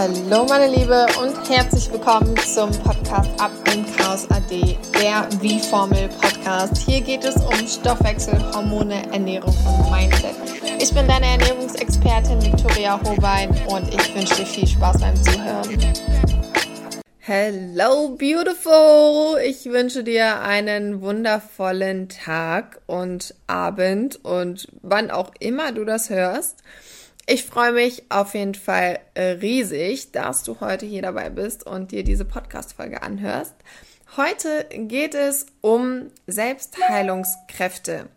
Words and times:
Hallo 0.00 0.44
meine 0.44 0.72
Liebe 0.72 1.06
und 1.20 1.50
herzlich 1.50 1.90
willkommen 1.90 2.36
zum 2.36 2.70
Podcast 2.70 3.28
Ab 3.40 3.50
im 3.74 3.84
Chaos 3.96 4.30
AD, 4.30 4.78
der 4.94 5.28
Wie-Formel 5.40 6.08
Podcast. 6.20 6.76
Hier 6.76 7.00
geht 7.00 7.24
es 7.24 7.34
um 7.34 7.66
Stoffwechsel, 7.66 8.38
Hormone, 8.54 9.12
Ernährung 9.12 9.56
und 9.66 9.90
Mindset. 9.90 10.36
Ich 10.80 10.94
bin 10.94 11.08
deine 11.08 11.26
Ernährungsexpertin 11.26 12.40
Victoria 12.40 13.00
Hobein 13.02 13.50
und 13.66 13.92
ich 13.92 14.14
wünsche 14.14 14.36
dir 14.36 14.46
viel 14.46 14.68
Spaß 14.68 15.00
beim 15.00 15.16
Zuhören. 15.16 15.76
Hello 17.18 18.10
beautiful! 18.10 19.40
Ich 19.44 19.64
wünsche 19.64 20.04
dir 20.04 20.42
einen 20.42 21.00
wundervollen 21.00 22.08
Tag 22.08 22.80
und 22.86 23.34
Abend 23.48 24.24
und 24.24 24.68
wann 24.80 25.10
auch 25.10 25.32
immer 25.40 25.72
du 25.72 25.84
das 25.84 26.08
hörst. 26.08 26.62
Ich 27.30 27.44
freue 27.44 27.72
mich 27.72 28.04
auf 28.08 28.32
jeden 28.32 28.54
Fall 28.54 29.00
äh, 29.12 29.32
riesig, 29.32 30.12
dass 30.12 30.44
du 30.44 30.60
heute 30.60 30.86
hier 30.86 31.02
dabei 31.02 31.28
bist 31.28 31.66
und 31.66 31.92
dir 31.92 32.02
diese 32.02 32.24
Podcast-Folge 32.24 33.02
anhörst. 33.02 33.52
Heute 34.16 34.64
geht 34.70 35.14
es 35.14 35.44
um 35.60 36.06
Selbstheilungskräfte. 36.26 38.08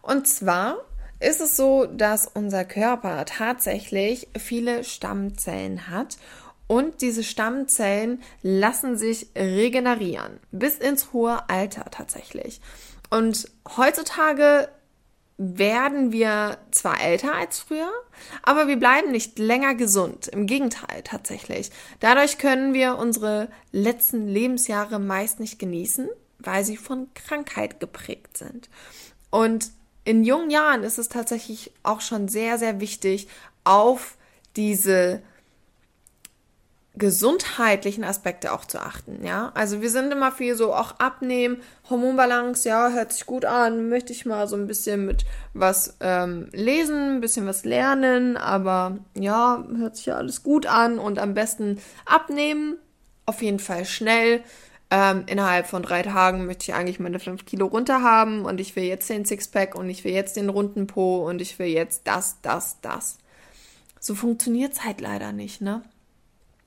Und 0.00 0.26
zwar 0.26 0.78
ist 1.20 1.42
es 1.42 1.58
so, 1.58 1.84
dass 1.84 2.26
unser 2.26 2.64
Körper 2.64 3.26
tatsächlich 3.26 4.28
viele 4.38 4.82
Stammzellen 4.82 5.90
hat 5.90 6.16
und 6.66 7.02
diese 7.02 7.22
Stammzellen 7.22 8.22
lassen 8.40 8.96
sich 8.96 9.26
regenerieren 9.36 10.40
bis 10.52 10.78
ins 10.78 11.12
hohe 11.12 11.50
Alter 11.50 11.90
tatsächlich. 11.90 12.62
Und 13.10 13.46
heutzutage 13.76 14.70
werden 15.36 16.12
wir 16.12 16.58
zwar 16.70 17.00
älter 17.00 17.34
als 17.34 17.58
früher, 17.58 17.90
aber 18.42 18.68
wir 18.68 18.76
bleiben 18.76 19.10
nicht 19.10 19.38
länger 19.38 19.74
gesund. 19.74 20.28
Im 20.28 20.46
Gegenteil 20.46 21.02
tatsächlich. 21.02 21.70
Dadurch 22.00 22.38
können 22.38 22.72
wir 22.72 22.98
unsere 22.98 23.48
letzten 23.72 24.28
Lebensjahre 24.28 25.00
meist 25.00 25.40
nicht 25.40 25.58
genießen, 25.58 26.08
weil 26.38 26.64
sie 26.64 26.76
von 26.76 27.08
Krankheit 27.14 27.80
geprägt 27.80 28.38
sind. 28.38 28.68
Und 29.30 29.70
in 30.04 30.22
jungen 30.22 30.50
Jahren 30.50 30.84
ist 30.84 30.98
es 30.98 31.08
tatsächlich 31.08 31.72
auch 31.82 32.00
schon 32.00 32.28
sehr, 32.28 32.58
sehr 32.58 32.78
wichtig, 32.80 33.26
auf 33.64 34.16
diese 34.54 35.22
gesundheitlichen 36.96 38.04
Aspekte 38.04 38.52
auch 38.52 38.64
zu 38.64 38.78
achten, 38.78 39.24
ja. 39.24 39.50
Also 39.54 39.82
wir 39.82 39.90
sind 39.90 40.12
immer 40.12 40.30
viel 40.30 40.54
so 40.54 40.72
auch 40.72 41.00
abnehmen, 41.00 41.60
Hormonbalance, 41.90 42.68
ja, 42.68 42.90
hört 42.90 43.12
sich 43.12 43.26
gut 43.26 43.44
an, 43.44 43.88
möchte 43.88 44.12
ich 44.12 44.26
mal 44.26 44.46
so 44.46 44.54
ein 44.54 44.68
bisschen 44.68 45.04
mit 45.04 45.24
was 45.54 45.96
ähm, 46.00 46.48
lesen, 46.52 47.16
ein 47.16 47.20
bisschen 47.20 47.46
was 47.46 47.64
lernen, 47.64 48.36
aber 48.36 48.98
ja, 49.18 49.64
hört 49.76 49.96
sich 49.96 50.06
ja 50.06 50.16
alles 50.16 50.44
gut 50.44 50.66
an 50.66 51.00
und 51.00 51.18
am 51.18 51.34
besten 51.34 51.80
abnehmen, 52.06 52.76
auf 53.26 53.42
jeden 53.42 53.58
Fall 53.58 53.84
schnell. 53.84 54.42
Ähm, 54.90 55.24
innerhalb 55.26 55.66
von 55.66 55.82
drei 55.82 56.02
Tagen 56.02 56.46
möchte 56.46 56.70
ich 56.70 56.74
eigentlich 56.74 57.00
meine 57.00 57.18
fünf 57.18 57.44
Kilo 57.44 57.66
runter 57.66 58.02
haben 58.02 58.44
und 58.44 58.60
ich 58.60 58.76
will 58.76 58.84
jetzt 58.84 59.10
den 59.10 59.24
Sixpack 59.24 59.74
und 59.74 59.90
ich 59.90 60.04
will 60.04 60.12
jetzt 60.12 60.36
den 60.36 60.48
runden 60.48 60.86
Po 60.86 61.26
und 61.28 61.40
ich 61.40 61.58
will 61.58 61.66
jetzt 61.66 62.02
das, 62.04 62.36
das, 62.42 62.80
das. 62.82 63.18
So 63.98 64.14
funktioniert's 64.14 64.84
halt 64.84 65.00
leider 65.00 65.32
nicht, 65.32 65.60
ne? 65.60 65.82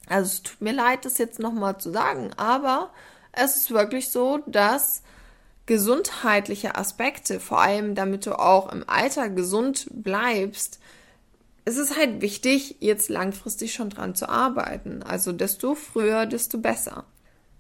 Also 0.10 0.28
es 0.28 0.44
tut 0.44 0.62
mir 0.62 0.74
leid, 0.74 1.06
das 1.06 1.18
jetzt 1.18 1.40
nochmal 1.40 1.78
zu 1.80 1.92
sagen, 1.92 2.32
aber 2.38 2.92
es 3.32 3.58
ist 3.58 3.72
wirklich 3.72 4.10
so, 4.10 4.40
dass 4.48 5.04
gesundheitliche 5.66 6.76
Aspekte, 6.76 7.40
vor 7.40 7.62
allem 7.62 7.94
damit 7.94 8.26
du 8.26 8.40
auch 8.40 8.72
im 8.72 8.84
Alter 8.88 9.30
gesund 9.30 9.88
bleibst, 9.92 10.80
es 11.66 11.76
ist 11.76 11.98
halt 11.98 12.22
wichtig, 12.22 12.78
jetzt 12.80 13.10
langfristig 13.10 13.74
schon 13.74 13.90
dran 13.90 14.16
zu 14.16 14.30
arbeiten. 14.30 15.04
Also 15.04 15.34
desto 15.34 15.76
früher, 15.76 16.26
desto 16.26 16.60
besser. 16.60 17.04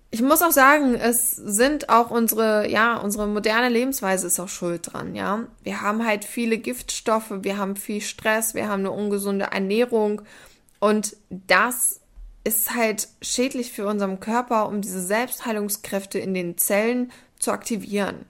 Ich 0.09 0.22
muss 0.22 0.41
auch 0.41 0.52
sagen, 0.52 0.96
es 0.96 1.36
sind 1.36 1.90
auch 1.90 2.09
unsere, 2.09 2.69
ja, 2.69 2.96
unsere 2.96 3.28
moderne 3.28 3.68
Lebensweise 3.68 4.28
ist 4.28 4.40
auch 4.40 4.47
schuld 4.47 4.94
dran, 4.94 5.13
ja. 5.13 5.44
Wir 5.63 5.81
haben 5.81 6.06
halt 6.06 6.24
viele 6.24 6.57
Giftstoffe, 6.57 7.34
wir 7.41 7.57
haben 7.57 7.75
viel 7.75 8.00
Stress, 8.00 8.53
wir 8.53 8.69
haben 8.69 8.80
eine 8.80 8.91
ungesunde 8.91 9.50
Ernährung 9.52 10.22
und 10.80 11.18
das 11.30 12.00
ist 12.47 12.74
halt 12.74 13.09
schädlich 13.22 13.74
für 13.74 13.85
unseren 13.85 14.22
Körper, 14.22 14.69
um 14.69 14.81
diese 14.81 15.02
Selbstheilungskräfte 15.02 16.18
in 16.18 16.34
den 16.34 16.58
Zellen 16.58 17.12
zu 17.40 17.52
aktivieren. 17.52 18.25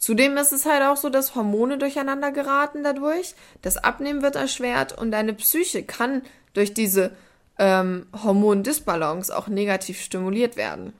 Zudem 0.00 0.36
ist 0.36 0.52
es 0.52 0.66
halt 0.66 0.82
auch 0.82 0.96
so, 0.96 1.10
dass 1.10 1.36
Hormone 1.36 1.78
durcheinander 1.78 2.32
geraten 2.32 2.82
dadurch, 2.82 3.36
das 3.62 3.76
Abnehmen 3.76 4.22
wird 4.22 4.34
erschwert 4.34 4.98
und 4.98 5.12
deine 5.12 5.32
Psyche 5.32 5.84
kann 5.84 6.22
durch 6.54 6.74
diese 6.74 7.12
ähm, 7.58 8.06
Hormondisbalance 8.24 9.34
auch 9.34 9.46
negativ 9.46 10.00
stimuliert 10.00 10.56
werden. 10.56 10.92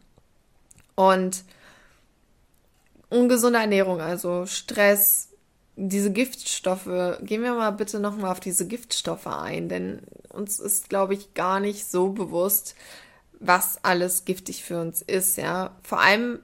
Und 0.95 1.43
ungesunde 3.11 3.59
Ernährung, 3.59 4.01
also 4.01 4.47
Stress, 4.47 5.31
diese 5.77 6.11
Giftstoffe, 6.11 7.19
gehen 7.21 7.43
wir 7.43 7.55
mal 7.55 7.71
bitte 7.71 8.01
nochmal 8.01 8.33
auf 8.33 8.41
diese 8.41 8.67
Giftstoffe 8.67 9.27
ein, 9.27 9.69
denn 9.69 10.01
uns 10.31 10.59
ist, 10.59 10.89
glaube 10.89 11.15
ich, 11.15 11.35
gar 11.35 11.61
nicht 11.61 11.91
so 11.91 12.09
bewusst, 12.11 12.75
was 13.39 13.85
alles 13.85 14.25
giftig 14.25 14.65
für 14.65 14.81
uns 14.81 15.03
ist, 15.03 15.37
ja. 15.37 15.77
Vor 15.83 16.01
allem, 16.01 16.41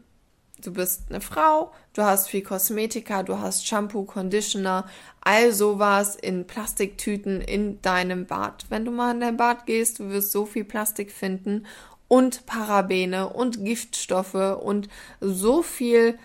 du 0.62 0.74
bist 0.74 1.04
eine 1.08 1.22
Frau, 1.22 1.72
du 1.94 2.02
hast 2.02 2.28
viel 2.28 2.42
Kosmetika, 2.42 3.22
du 3.22 3.38
hast 3.38 3.66
Shampoo, 3.66 4.04
Conditioner, 4.04 4.86
all 5.22 5.52
sowas 5.52 6.14
in 6.14 6.46
Plastiktüten 6.46 7.40
in 7.40 7.80
deinem 7.80 8.26
Bad. 8.26 8.66
Wenn 8.68 8.84
du 8.84 8.90
mal 8.90 9.12
in 9.12 9.20
dein 9.20 9.38
Bad 9.38 9.64
gehst, 9.64 9.98
du 9.98 10.10
wirst 10.10 10.32
so 10.32 10.44
viel 10.44 10.64
Plastik 10.64 11.10
finden 11.10 11.66
und 12.06 12.44
Parabene 12.44 13.30
und 13.30 13.64
Giftstoffe 13.64 14.34
und 14.34 14.90
so 15.20 15.62
viel 15.62 16.18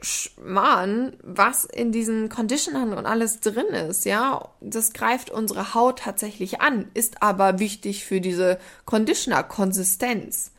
Schmarrn, 0.00 1.16
was 1.22 1.64
in 1.64 1.92
diesen 1.92 2.28
Conditionern 2.28 2.94
und 2.94 3.06
alles 3.06 3.40
drin 3.40 3.66
ist, 3.66 4.04
ja, 4.04 4.48
das 4.60 4.92
greift 4.92 5.30
unsere 5.30 5.74
Haut 5.74 6.00
tatsächlich 6.00 6.60
an, 6.60 6.88
ist 6.94 7.22
aber 7.22 7.58
wichtig 7.58 8.04
für 8.04 8.20
diese 8.20 8.58
Conditioner-Konsistenz. 8.86 10.52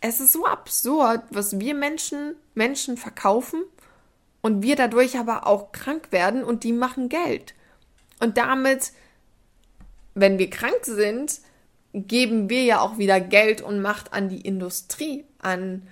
Es 0.00 0.20
ist 0.20 0.32
so 0.32 0.46
absurd, 0.46 1.22
was 1.30 1.60
wir 1.60 1.74
Menschen 1.74 2.34
Menschen 2.54 2.96
verkaufen 2.96 3.62
und 4.40 4.62
wir 4.62 4.76
dadurch 4.76 5.18
aber 5.18 5.46
auch 5.46 5.72
krank 5.72 6.08
werden 6.10 6.42
und 6.42 6.64
die 6.64 6.72
machen 6.72 7.08
Geld. 7.08 7.54
Und 8.20 8.38
damit, 8.38 8.92
wenn 10.14 10.38
wir 10.38 10.50
krank 10.50 10.80
sind, 10.82 11.40
geben 11.92 12.48
wir 12.48 12.64
ja 12.64 12.80
auch 12.80 12.98
wieder 12.98 13.20
Geld 13.20 13.62
und 13.62 13.82
Macht 13.82 14.12
an 14.12 14.28
die 14.28 14.40
Industrie, 14.40 15.24
an 15.38 15.86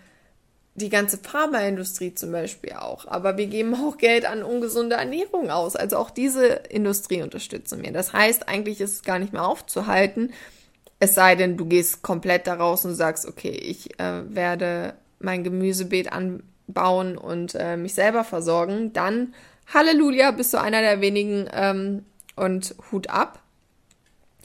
die 0.78 0.88
ganze 0.88 1.18
Pharmaindustrie 1.18 2.14
zum 2.14 2.32
Beispiel 2.32 2.72
auch. 2.72 3.06
Aber 3.06 3.36
wir 3.36 3.46
geben 3.46 3.74
auch 3.74 3.98
Geld 3.98 4.24
an 4.24 4.42
ungesunde 4.42 4.96
Ernährung 4.96 5.50
aus. 5.50 5.76
Also 5.76 5.96
auch 5.96 6.10
diese 6.10 6.46
Industrie 6.46 7.22
unterstützen 7.22 7.82
wir. 7.82 7.92
Das 7.92 8.12
heißt, 8.12 8.48
eigentlich 8.48 8.80
ist 8.80 8.92
es 8.92 9.02
gar 9.02 9.18
nicht 9.18 9.32
mehr 9.32 9.44
aufzuhalten. 9.44 10.32
Es 11.00 11.14
sei 11.14 11.36
denn, 11.36 11.56
du 11.56 11.66
gehst 11.66 12.02
komplett 12.02 12.46
daraus 12.46 12.84
und 12.84 12.94
sagst, 12.94 13.26
okay, 13.26 13.50
ich 13.50 13.98
äh, 14.00 14.34
werde 14.34 14.94
mein 15.20 15.44
Gemüsebeet 15.44 16.12
anbauen 16.12 17.18
und 17.18 17.54
äh, 17.54 17.76
mich 17.76 17.94
selber 17.94 18.24
versorgen. 18.24 18.92
Dann, 18.92 19.34
Halleluja, 19.72 20.30
bist 20.30 20.54
du 20.54 20.60
einer 20.60 20.80
der 20.80 21.00
wenigen 21.00 21.48
ähm, 21.52 22.04
und 22.36 22.74
Hut 22.90 23.10
ab. 23.10 23.40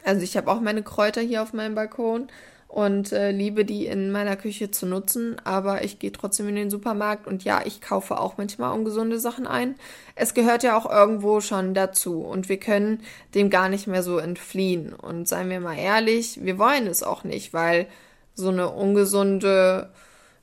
Also 0.03 0.21
ich 0.21 0.35
habe 0.37 0.51
auch 0.51 0.59
meine 0.59 0.83
Kräuter 0.83 1.21
hier 1.21 1.41
auf 1.41 1.53
meinem 1.53 1.75
Balkon 1.75 2.27
und 2.73 3.11
äh, 3.11 3.29
liebe 3.29 3.65
die 3.65 3.85
in 3.85 4.11
meiner 4.11 4.35
Küche 4.35 4.71
zu 4.71 4.87
nutzen, 4.87 5.35
aber 5.43 5.83
ich 5.83 5.99
gehe 5.99 6.11
trotzdem 6.11 6.49
in 6.49 6.55
den 6.55 6.71
Supermarkt 6.71 7.27
und 7.27 7.43
ja, 7.43 7.61
ich 7.63 7.81
kaufe 7.81 8.19
auch 8.19 8.37
manchmal 8.37 8.73
ungesunde 8.73 9.19
Sachen 9.19 9.45
ein. 9.45 9.75
Es 10.15 10.33
gehört 10.33 10.63
ja 10.63 10.75
auch 10.75 10.89
irgendwo 10.89 11.39
schon 11.39 11.75
dazu 11.75 12.21
und 12.21 12.49
wir 12.49 12.57
können 12.57 13.03
dem 13.35 13.51
gar 13.51 13.69
nicht 13.69 13.85
mehr 13.85 14.01
so 14.01 14.17
entfliehen. 14.17 14.91
Und 14.91 15.27
seien 15.27 15.51
wir 15.51 15.59
mal 15.59 15.77
ehrlich, 15.77 16.43
wir 16.43 16.57
wollen 16.57 16.87
es 16.87 17.03
auch 17.03 17.23
nicht, 17.23 17.53
weil 17.53 17.85
so 18.33 18.49
eine 18.49 18.69
ungesunde 18.69 19.91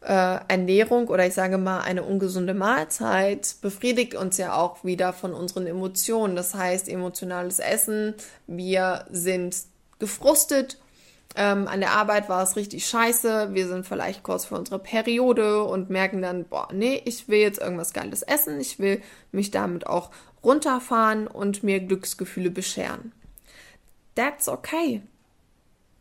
äh, 0.01 0.39
Ernährung 0.47 1.09
oder 1.09 1.27
ich 1.27 1.35
sage 1.35 1.59
mal 1.59 1.81
eine 1.81 2.05
ungesunde 2.05 2.55
Mahlzeit 2.55 3.57
befriedigt 3.61 4.15
uns 4.15 4.37
ja 4.37 4.55
auch 4.55 4.85
wieder 4.85 5.13
von 5.13 5.35
unseren 5.35 5.67
Emotionen. 5.67 6.37
Das 6.37 6.55
heißt, 6.55 6.89
emotionales 6.89 7.59
Essen, 7.59 8.15
wir 8.47 9.07
sind 9.11 9.57
gefrustet 9.99 10.79
ähm, 11.37 11.69
an 11.69 11.81
der 11.81 11.93
Arbeit 11.93 12.29
war 12.29 12.43
es 12.43 12.57
richtig 12.57 12.87
scheiße. 12.87 13.51
Wir 13.53 13.69
sind 13.69 13.87
vielleicht 13.87 14.23
kurz 14.23 14.47
vor 14.47 14.59
unserer 14.59 14.81
Periode 14.81 15.63
und 15.63 15.89
merken 15.89 16.23
dann, 16.23 16.45
boah, 16.45 16.69
nee, 16.73 17.01
ich 17.05 17.29
will 17.29 17.39
jetzt 17.39 17.61
irgendwas 17.61 17.93
Geiles 17.93 18.23
essen. 18.23 18.61
Ich 18.61 18.79
will 18.79 19.01
mich 19.31 19.51
damit 19.51 19.87
auch 19.87 20.11
runterfahren 20.43 21.27
und 21.27 21.63
mir 21.63 21.81
Glücksgefühle 21.81 22.51
bescheren. 22.51 23.13
That's 24.15 24.49
okay. 24.49 25.03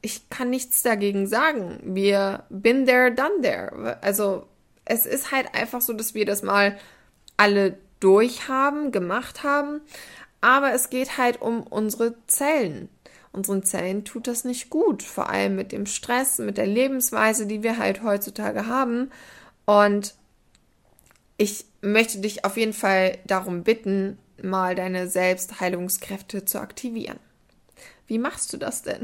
Ich 0.02 0.30
kann 0.30 0.50
nichts 0.50 0.82
dagegen 0.82 1.28
sagen. 1.28 1.80
Wir 1.84 2.44
been 2.50 2.86
there, 2.86 3.12
done 3.12 3.42
there. 3.42 3.98
Also 4.02 4.48
es 4.86 5.06
ist 5.06 5.32
halt 5.32 5.54
einfach 5.54 5.82
so, 5.82 5.94
dass 5.94 6.16
wir 6.16 6.26
das 6.26 6.42
mal 6.42 6.78
alle 7.38 7.78
durchhaben, 8.00 8.92
gemacht 8.92 9.44
haben. 9.44 9.82
Aber 10.42 10.74
es 10.74 10.90
geht 10.90 11.18
halt 11.18 11.42
um 11.42 11.64
unsere 11.64 12.16
Zellen. 12.28 12.90
Unseren 13.32 13.64
Zellen 13.64 14.06
tut 14.06 14.28
das 14.28 14.44
nicht 14.44 14.70
gut. 14.70 15.04
Vor 15.04 15.30
allem 15.30 15.56
mit 15.56 15.72
dem 15.72 15.86
Stress, 15.86 16.40
mit 16.40 16.58
der 16.58 16.68
Lebensweise, 16.68 17.46
die 17.46 17.64
wir 17.64 17.78
halt 17.78 18.04
heutzutage 18.04 18.68
haben. 18.68 19.12
Und 19.66 20.16
ich 21.38 21.66
möchte 21.82 22.20
dich 22.20 22.44
auf 22.46 22.58
jeden 22.58 22.74
Fall 22.74 23.18
darum 23.26 23.64
bitten, 23.64 24.18
mal 24.42 24.76
deine 24.76 25.08
Selbstheilungskräfte 25.08 26.46
zu 26.46 26.60
aktivieren. 26.60 27.20
Wie 28.08 28.18
machst 28.18 28.52
du 28.54 28.58
das 28.58 28.82
denn? 28.82 29.04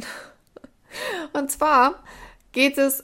Und 1.34 1.52
zwar 1.52 2.04
geht 2.52 2.78
es 2.78 3.04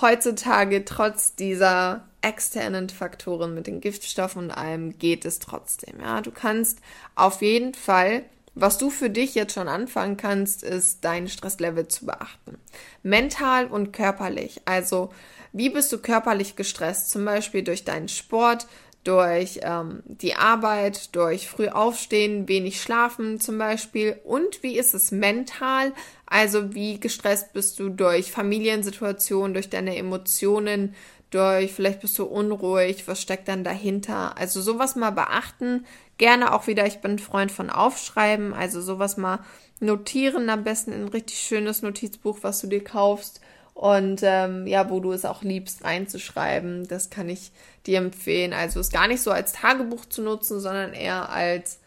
heutzutage 0.00 0.84
trotz 0.84 1.34
dieser 1.34 2.06
externen 2.22 2.88
Faktoren 2.88 3.54
mit 3.54 3.66
den 3.66 3.80
Giftstoffen 3.80 4.44
und 4.44 4.50
allem 4.50 4.98
geht 4.98 5.24
es 5.24 5.38
trotzdem. 5.38 6.00
Ja, 6.00 6.20
du 6.20 6.30
kannst 6.30 6.80
auf 7.14 7.40
jeden 7.40 7.74
Fall, 7.74 8.24
was 8.54 8.78
du 8.78 8.90
für 8.90 9.10
dich 9.10 9.34
jetzt 9.34 9.54
schon 9.54 9.68
anfangen 9.68 10.16
kannst, 10.16 10.62
ist 10.62 11.04
dein 11.04 11.28
Stresslevel 11.28 11.88
zu 11.88 12.06
beachten. 12.06 12.58
Mental 13.02 13.66
und 13.66 13.92
körperlich. 13.92 14.60
Also, 14.64 15.10
wie 15.52 15.70
bist 15.70 15.92
du 15.92 15.98
körperlich 15.98 16.56
gestresst? 16.56 17.10
Zum 17.10 17.24
Beispiel 17.24 17.62
durch 17.62 17.84
deinen 17.84 18.08
Sport, 18.08 18.66
durch 19.04 19.60
ähm, 19.62 20.02
die 20.04 20.34
Arbeit, 20.34 21.14
durch 21.16 21.48
früh 21.48 21.68
aufstehen, 21.68 22.48
wenig 22.48 22.82
schlafen 22.82 23.40
zum 23.40 23.56
Beispiel. 23.56 24.20
Und 24.24 24.62
wie 24.62 24.78
ist 24.78 24.94
es 24.94 25.10
mental? 25.10 25.92
Also 26.26 26.74
wie 26.74 27.00
gestresst 27.00 27.52
bist 27.52 27.78
du 27.78 27.88
durch 27.88 28.30
Familiensituationen, 28.30 29.54
durch 29.54 29.70
deine 29.70 29.96
Emotionen, 29.96 30.94
durch 31.30 31.72
vielleicht 31.72 32.00
bist 32.00 32.18
du 32.18 32.24
unruhig, 32.24 33.06
was 33.06 33.22
steckt 33.22 33.48
dann 33.48 33.64
dahinter? 33.64 34.36
Also 34.36 34.60
sowas 34.60 34.96
mal 34.96 35.10
beachten. 35.10 35.86
Gerne 36.18 36.52
auch 36.52 36.66
wieder, 36.66 36.86
ich 36.86 37.00
bin 37.00 37.18
Freund 37.18 37.52
von 37.52 37.70
Aufschreiben, 37.70 38.52
also 38.52 38.80
sowas 38.82 39.16
mal 39.16 39.38
notieren, 39.78 40.50
am 40.50 40.64
besten 40.64 40.92
in 40.92 41.02
ein 41.02 41.08
richtig 41.08 41.38
schönes 41.38 41.82
Notizbuch, 41.82 42.38
was 42.42 42.60
du 42.60 42.66
dir 42.66 42.84
kaufst 42.84 43.40
und 43.74 44.20
ähm, 44.22 44.66
ja, 44.66 44.90
wo 44.90 45.00
du 45.00 45.12
es 45.12 45.24
auch 45.24 45.42
liebst, 45.42 45.84
reinzuschreiben. 45.84 46.86
Das 46.88 47.08
kann 47.08 47.28
ich 47.28 47.52
dir 47.86 47.98
empfehlen. 47.98 48.52
Also 48.52 48.80
es 48.80 48.90
gar 48.90 49.08
nicht 49.08 49.22
so 49.22 49.30
als 49.30 49.52
Tagebuch 49.52 50.04
zu 50.06 50.22
nutzen, 50.22 50.60
sondern 50.60 50.92
eher 50.92 51.30
als, 51.30 51.78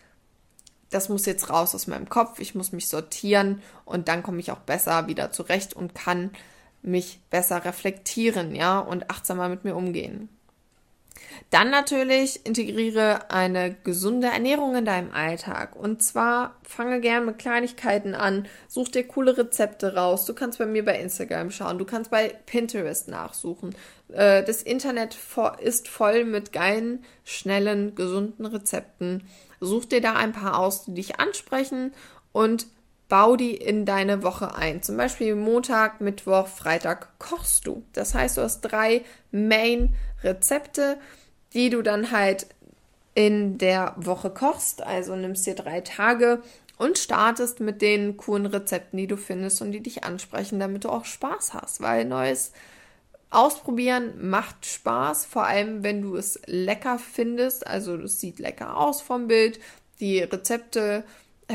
das 0.90 1.10
muss 1.10 1.26
jetzt 1.26 1.50
raus 1.50 1.76
aus 1.76 1.86
meinem 1.88 2.10
Kopf, 2.10 2.40
ich 2.40 2.56
muss 2.56 2.72
mich 2.72 2.88
sortieren 2.88 3.62
und 3.86 4.08
dann 4.08 4.24
komme 4.24 4.40
ich 4.40 4.52
auch 4.52 4.60
besser 4.60 5.08
wieder 5.08 5.32
zurecht 5.32 5.74
und 5.76 5.94
kann 5.94 6.32
mich 6.84 7.20
besser 7.30 7.66
reflektieren, 7.66 8.56
ja, 8.56 8.80
und 8.80 9.10
achtsamer 9.10 9.50
mit 9.50 9.64
mir 9.64 9.76
umgehen. 9.76 10.30
Dann 11.50 11.70
natürlich 11.70 12.46
integriere 12.46 13.30
eine 13.32 13.76
gesunde 13.84 14.28
Ernährung 14.28 14.76
in 14.76 14.86
deinem 14.86 15.12
Alltag. 15.12 15.76
Und 15.76 16.02
zwar 16.02 16.56
fange 16.64 17.00
gern 17.00 17.26
mit 17.26 17.38
Kleinigkeiten 17.38 18.16
an, 18.16 18.48
such 18.68 18.90
dir 18.90 19.04
coole 19.04 19.38
Rezepte 19.38 19.96
raus. 19.96 20.26
Du 20.26 20.34
kannst 20.34 20.60
bei 20.60 20.66
mir 20.66 20.84
bei 20.84 21.00
Instagram 21.00 21.52
schauen, 21.52 21.78
du 21.78 21.86
kannst 21.86 22.12
bei 22.12 22.30
Pinterest 22.46 23.08
nachsuchen. 23.08 23.76
Äh, 24.10 24.44
das 24.44 24.64
Internet 24.64 25.18
ist 25.62 25.88
voll 25.88 26.26
mit 26.26 26.52
geilen, 26.52 27.04
schnellen, 27.24 27.96
gesunden 27.96 28.46
Rezepten. 28.46 29.28
Such 29.60 29.86
dir 29.86 30.02
da 30.02 30.14
ein 30.14 30.34
paar 30.34 30.60
aus, 30.60 30.86
die 30.86 30.94
dich 30.96 31.20
ansprechen 31.20 31.94
und 32.32 32.68
bau 33.10 33.36
die 33.36 33.56
in 33.56 33.86
deine 33.86 34.24
Woche 34.24 34.56
ein. 34.56 34.82
Zum 34.82 34.98
Beispiel 34.98 35.36
Montag, 35.36 36.02
Mittwoch, 36.02 36.48
Freitag 36.48 37.20
kochst 37.20 37.68
du. 37.68 37.84
Das 37.94 38.16
heißt, 38.16 38.38
du 38.38 38.42
hast 38.42 38.62
drei 38.62 39.04
Main-Rezepte 39.32 40.98
die 41.54 41.70
du 41.70 41.82
dann 41.82 42.12
halt 42.12 42.48
in 43.14 43.58
der 43.58 43.94
Woche 43.96 44.30
kochst. 44.30 44.82
Also 44.82 45.16
nimmst 45.16 45.46
dir 45.46 45.56
drei 45.56 45.82
Tage 45.82 46.42
und 46.78 46.98
startest 46.98 47.60
mit 47.60 47.82
den 47.82 48.18
coolen 48.18 48.48
Rezepten, 48.48 48.98
die 48.98 49.08
du 49.08 49.18
findest 49.18 49.62
und 49.62 49.72
die 49.72 49.82
dich 49.82 50.04
ansprechen, 50.04 50.60
damit 50.60 50.84
du 50.84 50.90
auch 50.90 51.06
Spaß 51.06 51.54
hast. 51.54 51.82
Weil 51.82 52.06
neues 52.06 52.52
Ausprobieren 53.30 54.30
macht 54.30 54.64
Spaß, 54.66 55.26
vor 55.26 55.46
allem 55.46 55.82
wenn 55.82 56.04
du 56.04 56.16
es 56.16 56.40
lecker 56.46 57.00
findest. 57.00 57.66
Also 57.66 57.96
es 57.96 58.20
sieht 58.20 58.40
lecker 58.40 58.78
aus 58.78 59.02
vom 59.02 59.28
Bild. 59.28 59.60
Die 60.00 60.20
Rezepte 60.20 61.04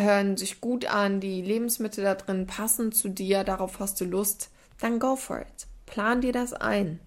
hören 0.03 0.37
sich 0.37 0.61
gut 0.61 0.87
an, 0.87 1.21
die 1.21 1.43
Lebensmittel 1.43 2.05
da 2.05 2.15
drin 2.15 2.47
passen 2.47 2.93
zu 2.93 3.09
dir, 3.09 3.45
darauf 3.45 3.81
hast 3.81 4.01
du 4.01 4.05
Lust, 4.05 4.51
dann 4.81 4.99
go 4.99 5.17
for 5.17 5.41
it. 5.41 5.67
Plan 5.87 6.21
dir 6.21 6.33
das 6.33 6.53
ein. 6.53 7.01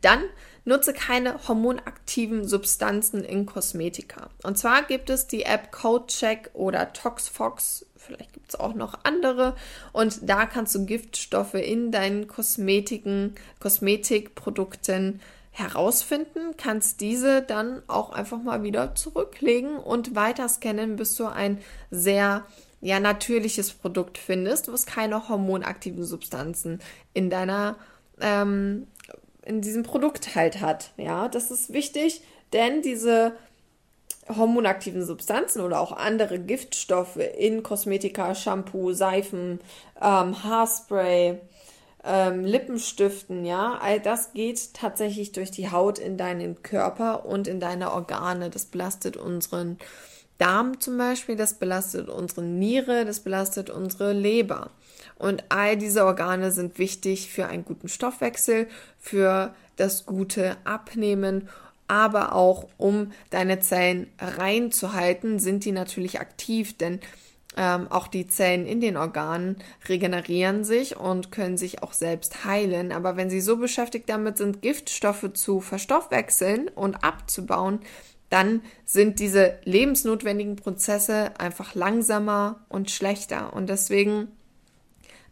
Dann 0.00 0.22
nutze 0.64 0.92
keine 0.92 1.48
hormonaktiven 1.48 2.46
Substanzen 2.46 3.24
in 3.24 3.46
Kosmetika. 3.46 4.30
Und 4.42 4.58
zwar 4.58 4.82
gibt 4.82 5.10
es 5.10 5.26
die 5.26 5.42
App 5.42 5.72
CodeCheck 5.72 6.50
oder 6.54 6.92
ToxFox, 6.92 7.86
vielleicht 7.96 8.32
gibt 8.32 8.50
es 8.50 8.60
auch 8.60 8.74
noch 8.74 9.00
andere. 9.04 9.56
Und 9.92 10.28
da 10.28 10.46
kannst 10.46 10.74
du 10.74 10.86
Giftstoffe 10.86 11.54
in 11.54 11.92
deinen 11.92 12.28
Kosmetiken, 12.28 13.34
Kosmetikprodukten 13.58 15.20
herausfinden, 15.50 16.56
kannst 16.56 17.00
diese 17.00 17.42
dann 17.42 17.82
auch 17.88 18.10
einfach 18.10 18.40
mal 18.42 18.62
wieder 18.62 18.94
zurücklegen 18.94 19.76
und 19.76 20.14
weiter 20.14 20.48
scannen, 20.48 20.96
bis 20.96 21.16
du 21.16 21.26
ein 21.26 21.58
sehr 21.90 22.44
ja, 22.80 23.00
natürliches 23.00 23.72
Produkt 23.72 24.16
findest, 24.16 24.72
was 24.72 24.86
keine 24.86 25.28
hormonaktiven 25.28 26.04
Substanzen 26.04 26.80
in 27.12 27.28
deiner 27.28 27.76
ähm, 28.20 28.86
in 29.42 29.60
diesem 29.60 29.82
Produkt 29.82 30.34
halt 30.34 30.60
hat. 30.60 30.92
Ja, 30.96 31.28
das 31.28 31.50
ist 31.50 31.72
wichtig, 31.72 32.22
denn 32.52 32.82
diese 32.82 33.32
hormonaktiven 34.28 35.04
Substanzen 35.04 35.60
oder 35.60 35.80
auch 35.80 35.92
andere 35.92 36.38
Giftstoffe 36.38 37.16
in 37.16 37.62
Kosmetika, 37.62 38.34
Shampoo, 38.34 38.92
Seifen, 38.92 39.60
ähm, 40.00 40.44
Haarspray, 40.44 41.40
ähm, 42.04 42.44
Lippenstiften, 42.44 43.44
ja, 43.44 43.78
all 43.80 44.00
das 44.00 44.32
geht 44.32 44.74
tatsächlich 44.74 45.32
durch 45.32 45.50
die 45.50 45.70
Haut 45.70 45.98
in 45.98 46.16
deinen 46.16 46.62
Körper 46.62 47.26
und 47.26 47.46
in 47.46 47.60
deine 47.60 47.92
Organe. 47.92 48.50
Das 48.50 48.64
belastet 48.64 49.16
unseren 49.16 49.78
Darm 50.38 50.80
zum 50.80 50.96
Beispiel, 50.96 51.36
das 51.36 51.54
belastet 51.54 52.08
unsere 52.08 52.42
Niere, 52.42 53.04
das 53.04 53.20
belastet 53.20 53.68
unsere 53.68 54.12
Leber. 54.12 54.70
Und 55.18 55.44
all 55.50 55.76
diese 55.76 56.06
Organe 56.06 56.50
sind 56.50 56.78
wichtig 56.78 57.30
für 57.30 57.46
einen 57.46 57.66
guten 57.66 57.88
Stoffwechsel, 57.88 58.66
für 58.98 59.54
das 59.76 60.06
gute 60.06 60.56
Abnehmen, 60.64 61.48
aber 61.88 62.34
auch 62.34 62.68
um 62.78 63.12
deine 63.28 63.60
Zellen 63.60 64.06
reinzuhalten, 64.18 65.38
sind 65.38 65.66
die 65.66 65.72
natürlich 65.72 66.20
aktiv, 66.20 66.76
denn 66.78 67.00
ähm, 67.56 67.88
auch 67.90 68.06
die 68.06 68.26
Zellen 68.26 68.66
in 68.66 68.80
den 68.80 68.96
Organen 68.96 69.56
regenerieren 69.88 70.64
sich 70.64 70.96
und 70.96 71.32
können 71.32 71.56
sich 71.56 71.82
auch 71.82 71.92
selbst 71.92 72.44
heilen. 72.44 72.92
Aber 72.92 73.16
wenn 73.16 73.30
sie 73.30 73.40
so 73.40 73.56
beschäftigt 73.56 74.08
damit 74.08 74.38
sind, 74.38 74.62
Giftstoffe 74.62 75.32
zu 75.34 75.60
verstoffwechseln 75.60 76.68
und 76.68 77.02
abzubauen, 77.02 77.80
dann 78.28 78.62
sind 78.84 79.18
diese 79.18 79.58
lebensnotwendigen 79.64 80.54
Prozesse 80.56 81.32
einfach 81.38 81.74
langsamer 81.74 82.64
und 82.68 82.90
schlechter. 82.90 83.52
Und 83.52 83.68
deswegen 83.68 84.28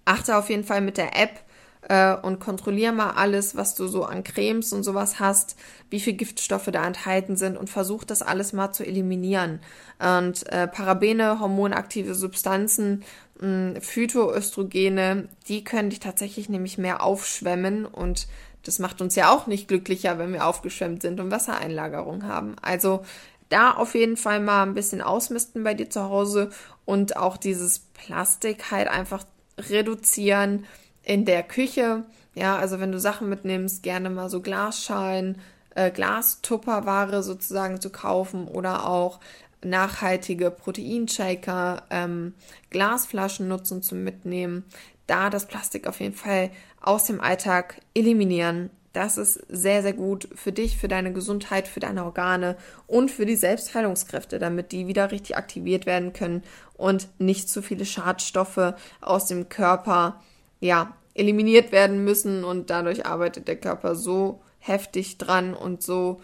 achte 0.04 0.36
auf 0.36 0.50
jeden 0.50 0.64
Fall 0.64 0.80
mit 0.80 0.96
der 0.96 1.16
App 1.16 1.44
äh, 1.82 2.14
und 2.14 2.40
kontrolliere 2.40 2.92
mal 2.92 3.10
alles, 3.10 3.56
was 3.56 3.74
du 3.74 3.86
so 3.86 4.04
an 4.04 4.24
Cremes 4.24 4.72
und 4.72 4.82
sowas 4.82 5.20
hast, 5.20 5.56
wie 5.90 6.00
viel 6.00 6.14
Giftstoffe 6.14 6.68
da 6.72 6.86
enthalten 6.86 7.36
sind 7.36 7.56
und 7.56 7.70
versuch 7.70 8.04
das 8.04 8.22
alles 8.22 8.52
mal 8.52 8.72
zu 8.72 8.84
eliminieren. 8.84 9.60
Und 9.98 10.50
äh, 10.52 10.66
Parabene, 10.66 11.40
hormonaktive 11.40 12.14
Substanzen, 12.14 13.04
mh, 13.40 13.80
Phytoöstrogene, 13.80 15.28
die 15.48 15.64
können 15.64 15.90
dich 15.90 16.00
tatsächlich 16.00 16.48
nämlich 16.48 16.78
mehr 16.78 17.02
aufschwemmen 17.02 17.86
und 17.86 18.26
das 18.64 18.78
macht 18.78 19.00
uns 19.00 19.14
ja 19.14 19.32
auch 19.32 19.46
nicht 19.46 19.68
glücklicher, 19.68 20.18
wenn 20.18 20.32
wir 20.32 20.46
aufgeschwemmt 20.46 21.02
sind 21.02 21.20
und 21.20 21.30
Wassereinlagerung 21.30 22.24
haben. 22.24 22.56
Also 22.60 23.02
da 23.48 23.70
auf 23.70 23.94
jeden 23.94 24.16
Fall 24.16 24.40
mal 24.40 24.64
ein 24.64 24.74
bisschen 24.74 25.00
ausmisten 25.00 25.64
bei 25.64 25.74
dir 25.74 25.88
zu 25.88 26.02
Hause 26.02 26.50
und 26.84 27.16
auch 27.16 27.36
dieses 27.36 27.78
Plastik 27.78 28.70
halt 28.70 28.88
einfach 28.88 29.24
reduzieren 29.58 30.66
in 31.08 31.24
der 31.24 31.42
Küche. 31.42 32.04
Ja, 32.34 32.56
also 32.56 32.78
wenn 32.78 32.92
du 32.92 33.00
Sachen 33.00 33.28
mitnimmst, 33.28 33.82
gerne 33.82 34.10
mal 34.10 34.28
so 34.28 34.40
Glasschalen, 34.40 35.38
äh, 35.74 35.90
Glastupperware 35.90 37.22
sozusagen 37.24 37.80
zu 37.80 37.90
kaufen 37.90 38.46
oder 38.46 38.86
auch 38.86 39.18
nachhaltige 39.64 40.52
Proteinshaker, 40.52 41.82
ähm, 41.90 42.34
Glasflaschen 42.70 43.48
nutzen 43.48 43.82
zum 43.82 44.04
Mitnehmen. 44.04 44.64
Da 45.08 45.30
das 45.30 45.46
Plastik 45.46 45.88
auf 45.88 45.98
jeden 46.00 46.14
Fall 46.14 46.50
aus 46.80 47.04
dem 47.04 47.20
Alltag 47.20 47.80
eliminieren. 47.94 48.70
Das 48.92 49.16
ist 49.16 49.40
sehr, 49.48 49.82
sehr 49.82 49.94
gut 49.94 50.28
für 50.34 50.52
dich, 50.52 50.76
für 50.76 50.88
deine 50.88 51.12
Gesundheit, 51.12 51.68
für 51.68 51.80
deine 51.80 52.04
Organe 52.04 52.56
und 52.86 53.10
für 53.10 53.24
die 53.26 53.36
Selbstheilungskräfte, 53.36 54.38
damit 54.38 54.72
die 54.72 54.86
wieder 54.86 55.10
richtig 55.10 55.36
aktiviert 55.36 55.86
werden 55.86 56.12
können 56.12 56.42
und 56.76 57.08
nicht 57.18 57.48
zu 57.48 57.62
viele 57.62 57.86
Schadstoffe 57.86 58.74
aus 59.00 59.26
dem 59.26 59.48
Körper, 59.48 60.20
ja, 60.60 60.96
eliminiert 61.14 61.72
werden 61.72 62.04
müssen 62.04 62.44
und 62.44 62.70
dadurch 62.70 63.06
arbeitet 63.06 63.48
der 63.48 63.56
Körper 63.56 63.94
so 63.94 64.40
heftig 64.58 65.18
dran 65.18 65.54
und 65.54 65.82
so 65.82 66.20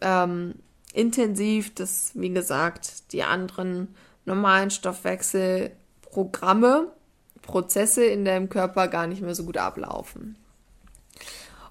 ähm, 0.00 0.54
intensiv, 0.92 1.74
dass, 1.74 2.12
wie 2.14 2.30
gesagt, 2.30 3.12
die 3.12 3.22
anderen 3.22 3.94
normalen 4.24 4.70
Stoffwechsel 4.70 5.72
Programme, 6.02 6.92
Prozesse 7.42 8.04
in 8.04 8.24
deinem 8.24 8.48
Körper 8.48 8.88
gar 8.88 9.06
nicht 9.06 9.22
mehr 9.22 9.34
so 9.34 9.44
gut 9.44 9.56
ablaufen. 9.56 10.36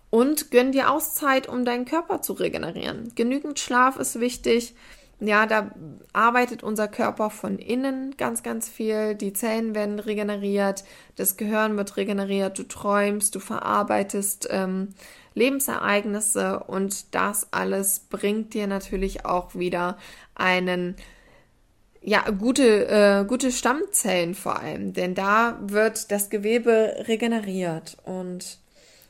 Und 0.09 0.51
gönn 0.51 0.71
dir 0.71 0.91
Auszeit, 0.91 1.49
um 1.49 1.65
deinen 1.65 1.85
Körper 1.85 2.21
zu 2.21 2.33
regenerieren. 2.33 3.11
Genügend 3.15 3.59
Schlaf 3.59 3.97
ist 3.97 4.19
wichtig. 4.19 4.75
Ja, 5.21 5.45
da 5.45 5.71
arbeitet 6.11 6.61
unser 6.61 6.89
Körper 6.89 7.29
von 7.29 7.57
innen 7.57 8.15
ganz, 8.17 8.43
ganz 8.43 8.67
viel. 8.67 9.15
Die 9.15 9.31
Zellen 9.31 9.73
werden 9.73 9.99
regeneriert, 9.99 10.83
das 11.15 11.37
Gehirn 11.37 11.77
wird 11.77 11.95
regeneriert, 11.95 12.59
du 12.59 12.63
träumst, 12.63 13.33
du 13.33 13.39
verarbeitest 13.39 14.47
ähm, 14.51 14.89
Lebensereignisse 15.33 16.59
und 16.59 17.15
das 17.15 17.47
alles 17.51 17.99
bringt 18.09 18.53
dir 18.53 18.67
natürlich 18.67 19.25
auch 19.25 19.55
wieder 19.55 19.97
einen 20.35 20.95
ja, 22.01 22.29
gute, 22.29 22.87
äh, 22.87 23.25
gute 23.25 23.51
Stammzellen 23.51 24.35
vor 24.35 24.59
allem, 24.59 24.93
denn 24.93 25.15
da 25.15 25.57
wird 25.61 26.11
das 26.11 26.29
Gewebe 26.29 27.05
regeneriert 27.07 27.97
und 28.03 28.59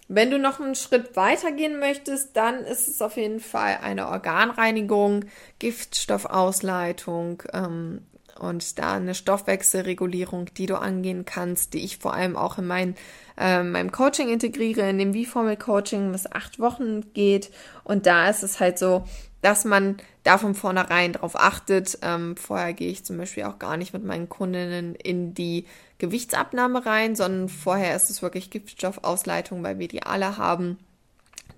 wenn 0.08 0.30
du 0.30 0.38
noch 0.38 0.60
einen 0.60 0.76
Schritt 0.76 1.16
weiter 1.16 1.52
gehen 1.52 1.80
möchtest, 1.80 2.36
dann 2.38 2.60
ist 2.60 2.88
es 2.88 3.02
auf 3.02 3.18
jeden 3.18 3.40
Fall 3.40 3.80
eine 3.82 4.08
Organreinigung, 4.08 5.26
Giftstoffausleitung 5.60 7.44
ähm, 7.54 8.02
und 8.40 8.78
da 8.78 8.96
eine 8.96 9.16
Stoffwechselregulierung, 9.16 10.54
die 10.58 10.66
du 10.68 10.76
angehen 10.76 11.26
kannst, 11.26 11.74
die 11.74 11.84
ich 11.84 11.98
vor 11.98 12.14
allem 12.14 12.36
auch 12.36 12.58
in 12.58 12.68
mein, 12.68 12.96
äh, 13.38 13.64
meinem 13.64 13.92
Coaching 13.92 14.30
integriere, 14.30 14.90
in 14.90 14.98
dem 15.00 15.14
V-Formel-Coaching, 15.14 16.14
was 16.14 16.32
acht 16.32 16.60
Wochen 16.60 17.14
geht. 17.14 17.50
Und 17.84 18.06
da 18.06 18.30
ist 18.30 18.44
es 18.44 18.60
halt 18.60 18.78
so, 18.78 19.06
dass 19.46 19.64
man 19.64 19.98
da 20.24 20.40
von 20.40 20.56
vornherein 20.56 21.14
darauf 21.14 21.36
achtet. 21.36 22.00
Ähm, 22.02 22.36
vorher 22.36 22.74
gehe 22.74 22.90
ich 22.90 23.06
zum 23.06 23.20
Beispiel 23.20 23.44
auch 23.44 23.60
gar 23.60 23.78
nicht 23.78 23.94
mit 23.94 24.04
meinen 24.04 24.28
Kundinnen 24.28 24.96
in 24.96 25.36
die 25.36 25.68
Gewichtsabnahme 26.00 26.84
rein, 26.84 27.16
sondern 27.16 27.48
vorher 27.48 27.96
ist 27.96 28.10
es 28.10 28.24
wirklich 28.24 28.50
Giftstoffausleitung, 28.50 29.62
weil 29.62 29.78
wir 29.78 29.88
die 29.88 30.02
alle 30.02 30.40
haben. 30.40 30.80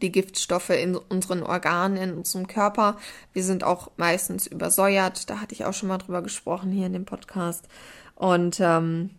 Die 0.01 0.11
Giftstoffe 0.11 0.71
in 0.71 0.97
unseren 0.97 1.43
Organen, 1.43 1.95
in 1.95 2.13
unserem 2.13 2.47
Körper. 2.47 2.97
Wir 3.31 3.45
sind 3.45 3.63
auch 3.63 3.89
meistens 3.95 4.47
übersäuert. 4.47 5.29
Da 5.29 5.39
hatte 5.39 5.55
ich 5.55 5.63
auch 5.63 5.73
schon 5.73 5.87
mal 5.87 5.97
drüber 5.97 6.21
gesprochen 6.21 6.73
hier 6.73 6.87
in 6.87 6.93
dem 6.93 7.05
Podcast. 7.05 7.69
Und 8.15 8.59
ähm, 8.59 9.11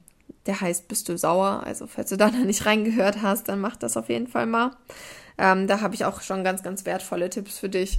der 0.44 0.60
heißt 0.60 0.88
Bist 0.88 1.08
du 1.08 1.16
sauer? 1.16 1.62
Also 1.64 1.87
falls 1.87 2.10
du 2.10 2.18
da 2.18 2.30
noch 2.30 2.44
nicht 2.44 2.66
reingehört 2.66 3.22
hast, 3.22 3.48
dann 3.48 3.62
mach 3.62 3.76
das 3.76 3.96
auf 3.96 4.10
jeden 4.10 4.26
Fall 4.26 4.44
mal. 4.44 4.72
Ähm, 5.38 5.66
da 5.68 5.80
habe 5.80 5.94
ich 5.94 6.04
auch 6.04 6.20
schon 6.20 6.44
ganz, 6.44 6.62
ganz 6.62 6.84
wertvolle 6.84 7.30
Tipps 7.30 7.58
für 7.58 7.70
dich. 7.70 7.98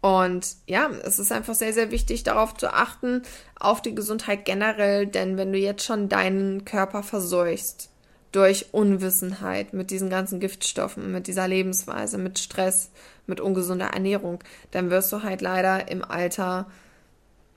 Und 0.00 0.56
ja, 0.66 0.88
es 1.04 1.18
ist 1.18 1.30
einfach 1.30 1.54
sehr, 1.54 1.74
sehr 1.74 1.90
wichtig, 1.90 2.22
darauf 2.22 2.54
zu 2.54 2.72
achten, 2.72 3.22
auf 3.58 3.82
die 3.82 3.94
Gesundheit 3.94 4.44
generell, 4.44 5.06
denn 5.06 5.36
wenn 5.36 5.52
du 5.52 5.58
jetzt 5.58 5.84
schon 5.84 6.08
deinen 6.08 6.64
Körper 6.64 7.02
verseuchst 7.02 7.90
durch 8.32 8.72
Unwissenheit 8.72 9.74
mit 9.74 9.90
diesen 9.90 10.08
ganzen 10.08 10.40
Giftstoffen, 10.40 11.12
mit 11.12 11.26
dieser 11.26 11.48
Lebensweise, 11.48 12.16
mit 12.16 12.38
Stress, 12.38 12.90
mit 13.26 13.40
ungesunder 13.40 13.88
Ernährung, 13.88 14.42
dann 14.70 14.88
wirst 14.90 15.12
du 15.12 15.22
halt 15.22 15.42
leider 15.42 15.90
im 15.90 16.04
Alter 16.04 16.66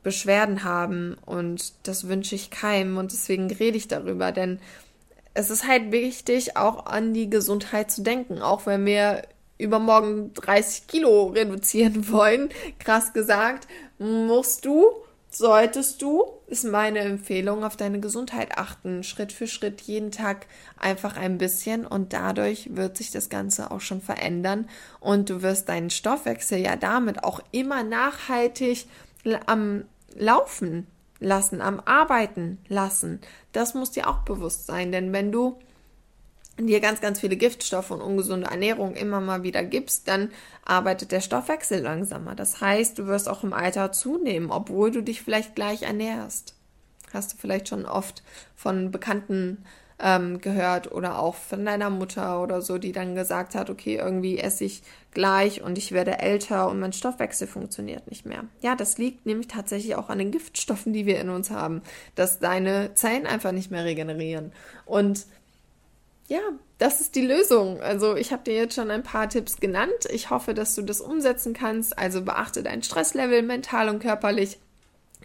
Beschwerden 0.01 0.63
haben. 0.63 1.15
Und 1.25 1.73
das 1.87 2.07
wünsche 2.07 2.35
ich 2.35 2.51
keinem. 2.51 2.97
Und 2.97 3.11
deswegen 3.11 3.49
rede 3.49 3.77
ich 3.77 3.87
darüber, 3.87 4.31
denn 4.31 4.59
es 5.33 5.49
ist 5.49 5.67
halt 5.67 5.91
wichtig, 5.91 6.57
auch 6.57 6.85
an 6.85 7.13
die 7.13 7.29
Gesundheit 7.29 7.89
zu 7.89 8.03
denken, 8.03 8.41
auch 8.41 8.65
wenn 8.65 8.85
wir 8.85 9.23
übermorgen 9.57 10.33
30 10.33 10.87
Kilo 10.87 11.27
reduzieren 11.27 12.09
wollen, 12.11 12.49
krass 12.79 13.13
gesagt, 13.13 13.67
musst 13.97 14.65
du, 14.65 14.87
solltest 15.29 16.01
du, 16.01 16.25
ist 16.47 16.63
meine 16.63 16.99
Empfehlung, 16.99 17.63
auf 17.63 17.75
deine 17.75 17.99
Gesundheit 17.99 18.57
achten. 18.57 19.03
Schritt 19.03 19.31
für 19.31 19.47
Schritt, 19.47 19.81
jeden 19.81 20.11
Tag 20.11 20.45
einfach 20.77 21.17
ein 21.17 21.37
bisschen 21.37 21.87
und 21.87 22.13
dadurch 22.13 22.75
wird 22.75 22.97
sich 22.97 23.11
das 23.11 23.29
Ganze 23.29 23.71
auch 23.71 23.81
schon 23.81 24.01
verändern 24.01 24.69
und 24.99 25.29
du 25.29 25.41
wirst 25.41 25.69
deinen 25.69 25.89
Stoffwechsel 25.89 26.59
ja 26.59 26.75
damit 26.75 27.23
auch 27.23 27.39
immer 27.51 27.83
nachhaltig 27.83 28.85
am 29.47 29.85
Laufen 30.15 30.85
lassen, 31.19 31.61
am 31.61 31.79
Arbeiten 31.79 32.59
lassen. 32.67 33.21
Das 33.51 33.73
muss 33.73 33.91
dir 33.91 34.07
auch 34.07 34.19
bewusst 34.19 34.67
sein, 34.67 34.91
denn 34.91 35.13
wenn 35.13 35.31
du 35.31 35.57
dir 36.57 36.79
ganz, 36.79 37.01
ganz 37.01 37.19
viele 37.19 37.35
Giftstoffe 37.35 37.91
und 37.91 38.01
ungesunde 38.01 38.47
Ernährung 38.47 38.95
immer 38.95 39.19
mal 39.21 39.43
wieder 39.43 39.63
gibst, 39.63 40.07
dann 40.07 40.29
arbeitet 40.63 41.11
der 41.11 41.21
Stoffwechsel 41.21 41.81
langsamer. 41.81 42.35
Das 42.35 42.61
heißt, 42.61 42.99
du 42.99 43.07
wirst 43.07 43.27
auch 43.27 43.43
im 43.43 43.53
Alter 43.53 43.91
zunehmen, 43.91 44.51
obwohl 44.51 44.91
du 44.91 45.01
dich 45.01 45.21
vielleicht 45.21 45.55
gleich 45.55 45.83
ernährst. 45.83 46.55
Hast 47.11 47.33
du 47.33 47.37
vielleicht 47.37 47.69
schon 47.69 47.85
oft 47.85 48.23
von 48.55 48.91
Bekannten 48.91 49.65
ähm, 49.99 50.41
gehört 50.41 50.91
oder 50.91 51.19
auch 51.19 51.35
von 51.35 51.65
deiner 51.65 51.89
Mutter 51.89 52.41
oder 52.41 52.61
so, 52.61 52.77
die 52.77 52.91
dann 52.91 53.15
gesagt 53.15 53.55
hat, 53.55 53.69
okay, 53.69 53.95
irgendwie 53.95 54.39
esse 54.39 54.65
ich 54.65 54.83
gleich 55.11 55.61
und 55.61 55.77
ich 55.77 55.91
werde 55.91 56.19
älter 56.19 56.67
und 56.69 56.79
mein 56.79 56.93
Stoffwechsel 56.93 57.47
funktioniert 57.47 58.09
nicht 58.09 58.25
mehr. 58.25 58.45
Ja, 58.61 58.75
das 58.75 58.97
liegt 58.97 59.25
nämlich 59.25 59.47
tatsächlich 59.47 59.95
auch 59.95 60.09
an 60.09 60.17
den 60.17 60.31
Giftstoffen, 60.31 60.93
die 60.93 61.05
wir 61.05 61.19
in 61.19 61.29
uns 61.29 61.51
haben, 61.51 61.81
dass 62.15 62.39
deine 62.39 62.95
Zellen 62.95 63.27
einfach 63.27 63.51
nicht 63.51 63.71
mehr 63.71 63.85
regenerieren. 63.85 64.51
Und 64.85 65.25
ja, 66.27 66.39
das 66.77 67.01
ist 67.01 67.15
die 67.15 67.25
Lösung. 67.25 67.81
Also 67.81 68.15
ich 68.15 68.31
habe 68.31 68.43
dir 68.43 68.53
jetzt 68.53 68.75
schon 68.75 68.91
ein 68.91 69.03
paar 69.03 69.29
Tipps 69.29 69.57
genannt. 69.57 70.07
Ich 70.09 70.29
hoffe, 70.29 70.53
dass 70.53 70.75
du 70.75 70.81
das 70.81 71.01
umsetzen 71.01 71.53
kannst. 71.53 71.97
Also 71.97 72.23
beachte 72.23 72.63
dein 72.63 72.83
Stresslevel 72.83 73.41
mental 73.41 73.89
und 73.89 73.99
körperlich. 73.99 74.59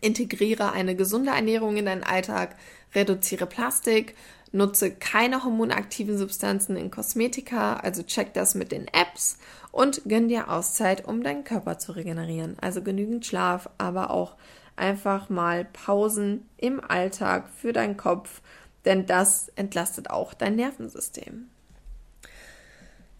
Integriere 0.00 0.72
eine 0.72 0.94
gesunde 0.94 1.30
Ernährung 1.30 1.76
in 1.76 1.86
deinen 1.86 2.04
Alltag. 2.04 2.56
Reduziere 2.94 3.46
Plastik. 3.46 4.16
Nutze 4.50 4.90
keine 4.90 5.44
hormonaktiven 5.44 6.18
Substanzen 6.18 6.76
in 6.76 6.90
Kosmetika. 6.90 7.74
Also 7.74 8.02
check 8.02 8.34
das 8.34 8.54
mit 8.54 8.72
den 8.72 8.88
Apps. 8.88 9.38
Und 9.70 10.02
gönn 10.08 10.28
dir 10.28 10.50
Auszeit, 10.50 11.06
um 11.06 11.22
deinen 11.22 11.44
Körper 11.44 11.78
zu 11.78 11.92
regenerieren. 11.92 12.56
Also 12.60 12.82
genügend 12.82 13.26
Schlaf, 13.26 13.68
aber 13.78 14.10
auch 14.10 14.36
einfach 14.76 15.28
mal 15.28 15.64
Pausen 15.64 16.48
im 16.56 16.80
Alltag 16.80 17.48
für 17.48 17.72
deinen 17.72 17.96
Kopf 17.96 18.40
denn 18.88 19.06
das 19.06 19.52
entlastet 19.54 20.10
auch 20.10 20.34
dein 20.34 20.56
Nervensystem. 20.56 21.48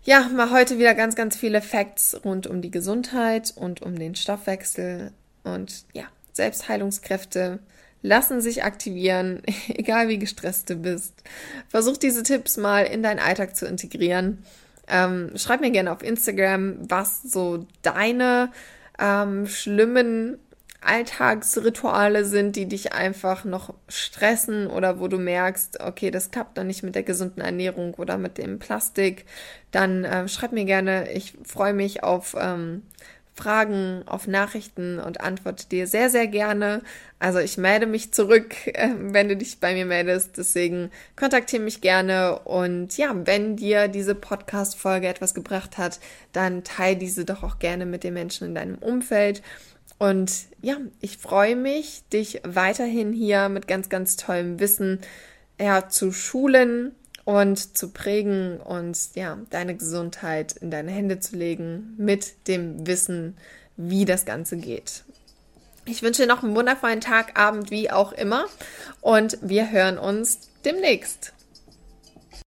Ja, 0.03 0.29
mal 0.35 0.51
heute 0.51 0.79
wieder 0.79 0.95
ganz, 0.95 1.15
ganz 1.15 1.37
viele 1.37 1.61
Facts 1.61 2.19
rund 2.25 2.47
um 2.47 2.63
die 2.63 2.71
Gesundheit 2.71 3.53
und 3.55 3.83
um 3.83 3.97
den 3.99 4.15
Stoffwechsel 4.15 5.13
und 5.45 5.85
ja, 5.93 6.05
Selbstheilungskräfte 6.33 7.59
lassen 8.01 8.41
sich 8.41 8.65
aktivieren, 8.65 9.43
egal 9.69 10.09
wie 10.09 10.19
gestresst 10.19 10.71
du 10.71 10.77
bist. 10.77 11.13
Versuch 11.69 11.99
diese 11.99 12.23
Tipps 12.23 12.57
mal 12.57 12.85
in 12.85 13.03
deinen 13.03 13.19
Alltag 13.19 13.55
zu 13.55 13.67
integrieren. 13.67 14.45
Ähm, 14.87 15.33
schreib 15.37 15.61
mir 15.61 15.71
gerne 15.71 15.93
auf 15.93 16.03
Instagram, 16.03 16.79
was 16.89 17.23
so 17.23 17.67
deine 17.83 18.51
ähm, 18.99 19.47
schlimmen 19.47 20.39
Alltagsrituale 20.81 22.25
sind, 22.25 22.55
die 22.55 22.67
dich 22.67 22.93
einfach 22.93 23.45
noch 23.45 23.75
stressen 23.89 24.69
oder 24.69 25.01
wo 25.01 25.09
du 25.09 25.19
merkst, 25.19 25.81
okay, 25.81 26.11
das 26.11 26.31
klappt 26.31 26.57
dann 26.57 26.69
nicht 26.69 26.83
mit 26.83 26.95
der 26.95 27.03
gesunden 27.03 27.43
Ernährung 27.43 27.95
oder 27.95 28.17
mit 28.17 28.39
dem 28.39 28.59
Plastik, 28.59 29.25
dann 29.73 30.05
äh, 30.05 30.29
schreib 30.29 30.53
mir 30.53 30.65
gerne. 30.65 31.11
Ich 31.13 31.35
freue 31.45 31.75
mich 31.75 32.05
auf 32.05 32.37
ähm, 32.39 32.83
Fragen, 33.39 34.03
auf 34.07 34.27
Nachrichten 34.27 34.99
und 34.99 35.21
antworte 35.21 35.69
dir 35.69 35.87
sehr, 35.87 36.11
sehr 36.11 36.27
gerne. 36.27 36.83
Also 37.21 37.39
ich 37.39 37.57
melde 37.57 37.87
mich 37.87 38.13
zurück, 38.13 38.55
äh, 38.67 38.91
wenn 38.99 39.29
du 39.29 39.37
dich 39.37 39.61
bei 39.61 39.75
mir 39.75 39.87
meldest. 39.87 40.39
Deswegen 40.39 40.91
kontaktiere 41.17 41.63
mich 41.63 41.81
gerne. 41.81 42.41
Und 42.41 42.97
ja, 42.99 43.15
wenn 43.15 43.57
dir 43.57 43.89
diese 43.89 44.15
Podcast-Folge 44.15 45.07
etwas 45.07 45.35
gebracht 45.35 45.79
hat, 45.79 46.01
dann 46.33 46.65
teile 46.65 46.97
diese 46.97 47.25
doch 47.25 47.43
auch 47.43 47.59
gerne 47.61 47.87
mit 47.87 48.03
den 48.05 48.15
Menschen 48.15 48.49
in 48.49 48.55
deinem 48.55 48.79
Umfeld. 48.79 49.43
Und 49.99 50.33
ja, 50.63 50.77
ich 51.01 51.19
freue 51.19 51.57
mich, 51.57 52.03
dich 52.13 52.41
weiterhin 52.45 53.13
hier 53.13 53.49
mit 53.49 53.67
ganz, 53.67 53.89
ganz 53.89 54.17
tollem 54.17 54.61
Wissen 54.61 55.01
ja, 55.61 55.89
zu 55.89 56.13
schulen 56.13 56.95
und 57.25 57.77
zu 57.77 57.91
prägen 57.91 58.61
und 58.61 58.97
ja, 59.15 59.39
deine 59.51 59.77
Gesundheit 59.77 60.53
in 60.53 60.71
deine 60.71 60.93
Hände 60.93 61.19
zu 61.21 61.37
legen 61.37 61.95
mit 61.99 62.49
dem 62.49 62.87
Wissen, 62.87 63.37
wie 63.77 64.05
das 64.05 64.25
Ganze 64.25 64.57
geht. 64.57 65.05
Ich 65.85 66.03
wünsche 66.03 66.23
dir 66.23 66.29
noch 66.29 66.43
einen 66.43 66.55
wundervollen 66.55 67.01
Tag, 67.01 67.39
Abend, 67.39 67.71
wie 67.71 67.91
auch 67.91 68.13
immer. 68.13 68.45
Und 69.01 69.39
wir 69.41 69.71
hören 69.71 69.99
uns 69.99 70.51
demnächst. 70.65 71.33